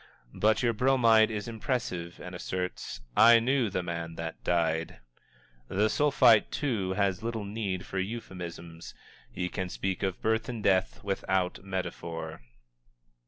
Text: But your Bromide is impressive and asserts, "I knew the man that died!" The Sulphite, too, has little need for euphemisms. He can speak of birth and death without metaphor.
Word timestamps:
But 0.33 0.63
your 0.63 0.73
Bromide 0.73 1.29
is 1.29 1.47
impressive 1.47 2.19
and 2.19 2.33
asserts, 2.33 3.01
"I 3.15 3.37
knew 3.39 3.69
the 3.69 3.83
man 3.83 4.15
that 4.15 4.43
died!" 4.43 4.97
The 5.67 5.89
Sulphite, 5.91 6.49
too, 6.49 6.93
has 6.93 7.21
little 7.21 7.45
need 7.45 7.85
for 7.85 7.99
euphemisms. 7.99 8.95
He 9.31 9.47
can 9.47 9.69
speak 9.69 10.01
of 10.01 10.19
birth 10.19 10.49
and 10.49 10.63
death 10.63 11.03
without 11.03 11.63
metaphor. 11.63 12.41